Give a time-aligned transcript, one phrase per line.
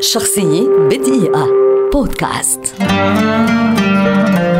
[0.00, 1.48] شخصية بدقيقة.
[1.92, 2.60] بودكاست.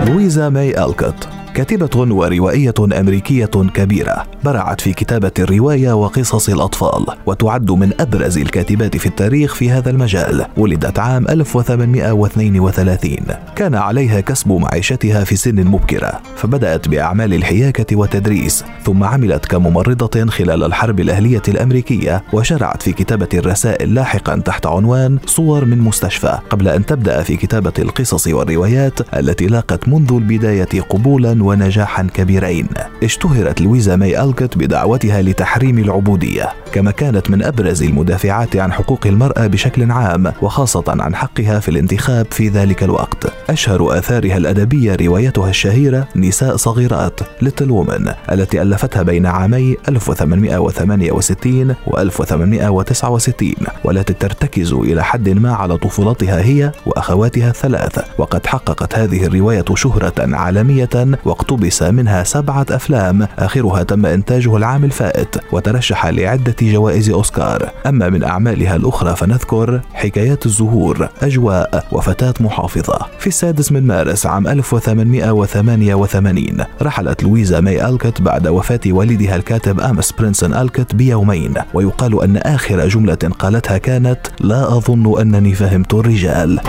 [0.08, 1.35] لويزا ماي ألكوت.
[1.56, 9.06] كاتبة وروائية أمريكية كبيرة برعت في كتابة الرواية وقصص الأطفال وتعد من أبرز الكاتبات في
[9.06, 13.16] التاريخ في هذا المجال ولدت عام 1832
[13.56, 20.64] كان عليها كسب معيشتها في سن مبكرة فبدأت بأعمال الحياكة والتدريس ثم عملت كممرضة خلال
[20.64, 26.38] الحرب الأهلية الأمريكية وشرعت في كتابة الرسائل لاحقا تحت عنوان صور من مستشفى.
[26.50, 32.68] قبل أن تبدأ في كتابة القصص والروايات التي لاقت منذ البداية قبولا ونجاحا كبيرين.
[33.02, 39.46] اشتهرت لويزا ماي ألكوت بدعوتها لتحريم العبودية كما كانت من أبرز المدافعات عن حقوق المرأة
[39.46, 43.32] بشكل عام وخاصة عن حقها في الانتخاب في ذلك الوقت.
[43.50, 51.98] أشهر آثارها الأدبية روايتها الشهيرة نساء صغيرات Little Women التي ألفتها بين عامي 1868 و
[51.98, 59.64] 1869 والتي ترتكز إلى حد ما على طفولتها هي وأخواتها الثلاث وقد حققت هذه الرواية
[59.74, 60.88] شهرة عالمية
[61.36, 67.70] واقتبس منها سبعة أفلام آخرها تم إنتاجه العام الفائت وترشح لعدة جوائز أوسكار.
[67.86, 72.98] أما من أعمالها الأخرى فنذكر حكايات الزهور أجواء وفتاة محافظة.
[73.18, 80.12] في السادس من مارس عام 1888 رحلت لويزا ماي ألكوت بعد وفاة والدها الكاتب آموس
[80.12, 81.54] برونسون ألكوت بيومين.
[81.74, 86.60] ويقال أن آخر جملة قالتها كانت لا أظن أنني فهمت الرجال.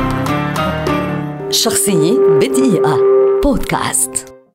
[1.49, 2.97] شخصية بدقيقة.
[3.43, 4.36] بودكاست.